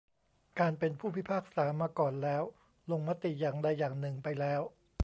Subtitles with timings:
[0.59, 2.43] การเป็นผู้พิพากษามาก่อนแล้ว
[2.91, 4.61] ลงมติอย่างใดอย่างหนึ่งไปแล้ว